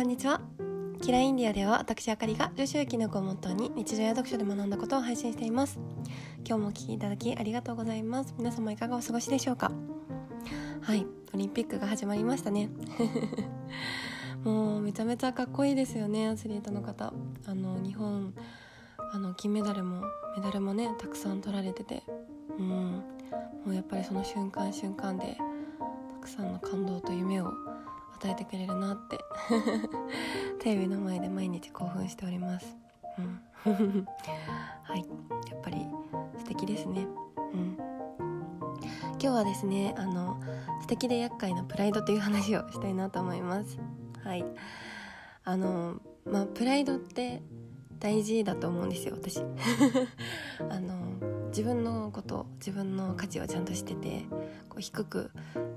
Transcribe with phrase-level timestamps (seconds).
[0.00, 0.40] こんにちは。
[1.02, 5.78] キラインディアでは私あかりが女子駅の子をモットーに日常や読書で学んだことを配信しています。
[6.38, 8.34] 今日もお聴きいただきありがとうございます。
[8.38, 9.70] 皆様いかがお過ごしでしょうか？
[10.80, 11.06] はい。
[11.34, 12.70] オリンピックが始まりましたね。
[14.42, 17.12] もうめちゃめちゃかっこいいですよねアスリートの方。
[17.46, 18.32] あの日本
[19.12, 20.00] あの金メダルも
[20.34, 22.04] メダルもねたくさん取られてて。
[22.58, 22.68] うん。
[22.68, 25.36] もうやっぱりその瞬間瞬間で
[26.14, 27.52] たくさんの感動と夢を
[28.20, 29.18] 与えてくれるなって。
[30.60, 32.76] テレビの前で毎日興奮しております。
[33.18, 33.40] うん。
[34.82, 35.06] はい。
[35.50, 35.86] やっぱり
[36.36, 37.06] 素敵ですね。
[37.54, 37.76] うん。
[39.12, 40.38] 今日はですねあの
[40.82, 43.78] 素敵で厄介なプライドという話をしたいなと思います。
[44.22, 44.44] はい。
[45.44, 47.42] あのまあプライドって
[47.98, 49.40] 大事だと思うんですよ私。
[50.68, 54.26] あの自分のこと自分の価値をちゃんとしてて
[54.68, 55.30] こう低く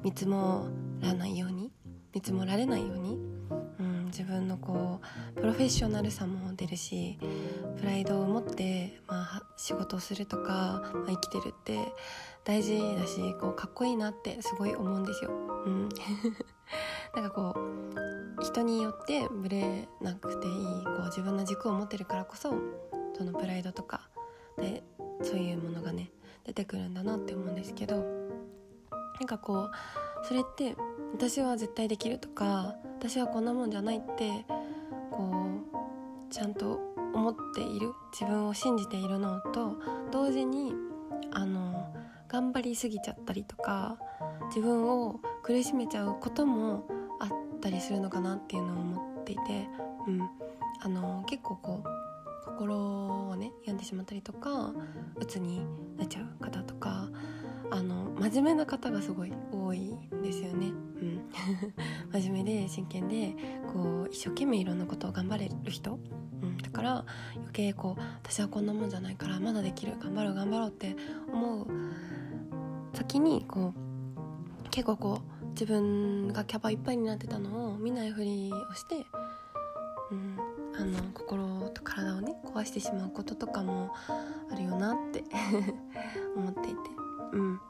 [0.03, 0.67] 見積も
[1.01, 1.71] らないように。
[2.13, 3.17] 見積もられないように、
[3.79, 5.01] うん、自分のこ
[5.35, 7.17] うプロフェッショナルさも出るし
[7.79, 11.91] プライドを持って、まあ、仕事をするとか、まあ、生きてるって
[12.43, 15.31] 大事だしこうかっこいいなってすごい思うんですよ。
[15.65, 15.89] うん、
[17.15, 17.55] なんかこ
[18.39, 22.53] う人によってブレなくていいこう自分の軸を持ってるからこそ
[23.17, 24.09] そのプライドとか
[24.57, 24.83] で
[25.21, 26.11] そういうものがね
[26.43, 27.95] 出てくるんだなって思うんですけど
[29.19, 29.71] なんかこう
[30.23, 30.75] それって
[31.13, 34.45] 私は絶対できるとか私はこんなもんじゃないって
[35.11, 35.31] こ
[36.29, 36.79] うちゃんと
[37.13, 39.77] 思っている自分を信じているのと
[40.11, 40.73] 同時に
[41.31, 41.93] あの
[42.27, 43.97] 頑張りすぎちゃったりとか
[44.47, 46.87] 自分を苦しめちゃうことも
[47.19, 47.29] あっ
[47.61, 49.41] たりするのかなっていうのを思っていて、
[50.07, 50.21] うん、
[50.79, 52.03] あの結構こう
[52.45, 54.73] 心をね病んでしまったりとか
[55.19, 55.65] 鬱に
[55.97, 56.82] なっちゃう方とか
[58.23, 60.67] 真面目な方がすごい多いんですよね。
[60.67, 61.21] うん、
[62.21, 63.35] 真面目で真剣で
[63.73, 65.99] こう一生懸命いろんなことを頑張れる人、
[66.41, 67.05] うん、だから
[67.35, 70.95] 余計こう私はこんなもんじゃないからまだできる頑張ろう頑張ろうって
[71.33, 71.67] 思う
[72.93, 79.05] 先にこう結構こう自分がキャパいっぱいになってたのを見ないふりをして、
[80.11, 80.37] うん、
[80.79, 83.91] あの心と体をね壊してしまうこととかも
[84.49, 85.25] あるよなって
[86.37, 86.79] 思っていて、
[87.33, 87.61] うん、だ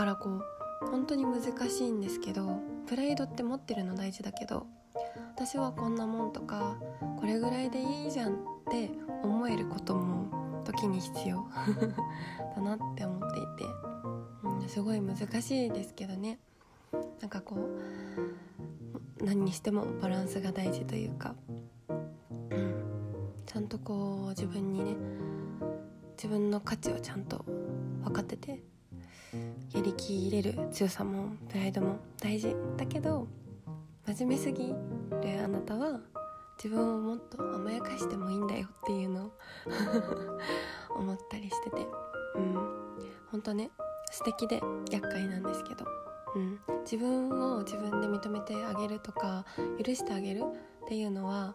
[0.00, 4.66] からこう本当に難しいんですけどプライドって持ってるの大事だけど
[5.36, 6.78] 私はこんなもんとか
[7.18, 8.36] これぐらいでいいじゃんっ
[8.70, 8.90] て
[9.22, 11.46] 思えることも時に必要
[12.56, 13.64] だなって思っていて、
[14.42, 16.38] うん、すごい難しいですけどね。
[17.20, 21.34] なんかこう何にしてもバランスが大事というか、
[22.50, 22.84] うん、
[23.44, 24.96] ちゃんとこう自分にね
[26.12, 27.44] 自分の価値をちゃんと
[28.02, 28.62] 分かってて
[29.72, 33.26] やりきれる強さもプライドも大事だけど
[34.06, 34.74] 真面目すぎる
[35.44, 36.00] あなたは
[36.62, 39.32] 自分をもっと甘やかしてもいいんだよっていうのを
[40.98, 41.86] 思ったりしてて
[42.34, 42.80] うん。
[43.30, 43.70] 本当ね
[44.10, 44.60] 素敵で
[44.90, 45.86] 厄介なんですけど、
[46.34, 49.44] うん、自分を自分で認めてあげるとか
[49.84, 50.44] 許してあげる
[50.84, 51.54] っていうのは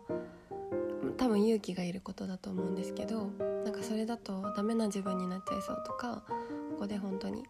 [1.18, 3.30] 多分勇気がいることだと思うんですけど
[3.63, 6.24] なんかそれだとダメな自分になっちゃいそうとか
[6.72, 7.44] ここで本当に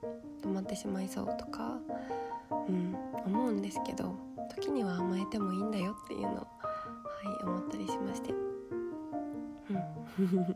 [0.44, 1.80] 止まってしまいそうとか、
[2.68, 4.16] うん、思うんですけど
[4.50, 6.44] 時には甘えてもいいんだよっていうのを、は
[7.42, 8.34] い、思ったりしまして、
[10.18, 10.56] うん、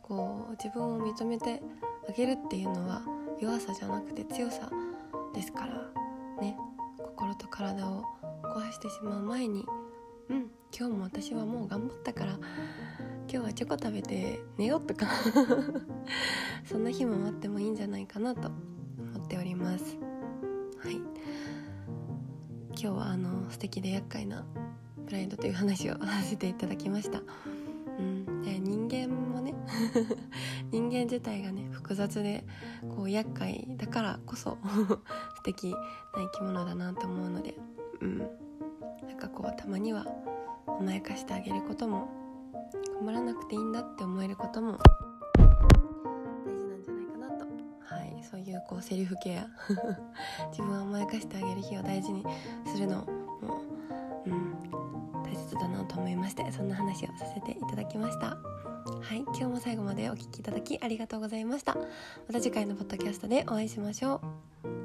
[0.00, 1.60] こう自分を認めて
[2.08, 3.02] あげるっていうのは
[3.40, 4.70] 弱さじゃなくて強さ
[5.32, 6.56] ですからね
[6.98, 8.04] 心と体を
[8.42, 9.64] 壊してしまう前に
[10.28, 12.38] うん今日も私はもう頑張ったから
[13.28, 15.06] 今日はチョコ食べて寝ようとか
[16.64, 18.48] そんな日も待ってもいいんじゃないかなと
[18.98, 19.96] 思っております。
[20.78, 20.96] はい。
[20.96, 24.44] 今日はあの素敵で厄介な
[25.06, 27.22] プライドという話をさせていただきました。
[27.98, 29.54] うん人間もね
[30.72, 32.44] 人間自体がね複雑で
[32.96, 34.56] こう厄介だからこそ
[35.36, 35.76] 素敵な
[36.16, 37.56] 生き物だなと思うので
[38.00, 38.18] うん。
[38.18, 40.06] なんかこうたまには
[40.80, 42.08] 甘やかしてあげることも
[42.98, 44.78] 困らなくていいんだって思えることも
[46.46, 47.46] 大事なんじゃないかなと。
[47.84, 48.24] はい。
[48.24, 49.46] そういうこうセルフケア。
[50.50, 52.24] 自分を甘やかしてあげる日を大事に
[52.64, 53.04] するの
[53.42, 53.60] も
[54.26, 54.54] うん
[55.22, 58.38] 大切だなと思いましてそんな話をさせていただきました。
[59.00, 61.74] はい今日も最後までお聴きいただきありがとうございました。
[61.74, 61.84] ま
[62.32, 64.20] た次回のポッドキャストでお会いしましょ
[64.64, 64.81] う。